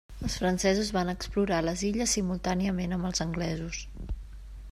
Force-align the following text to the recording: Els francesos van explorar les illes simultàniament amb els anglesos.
Els 0.27 0.35
francesos 0.43 0.87
van 0.95 1.11
explorar 1.13 1.59
les 1.67 1.83
illes 1.91 2.17
simultàniament 2.19 2.97
amb 2.99 3.11
els 3.11 3.27
anglesos. 3.27 3.85